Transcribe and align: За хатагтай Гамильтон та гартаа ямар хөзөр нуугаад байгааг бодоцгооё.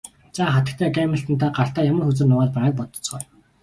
За 0.37 0.45
хатагтай 0.55 0.89
Гамильтон 0.95 1.35
та 1.43 1.47
гартаа 1.59 1.87
ямар 1.91 2.05
хөзөр 2.07 2.27
нуугаад 2.29 2.51
байгааг 2.55 2.75
бодоцгооё. 2.77 3.25